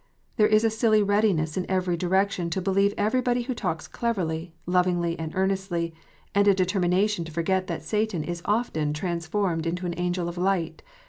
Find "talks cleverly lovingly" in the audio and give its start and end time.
3.53-5.13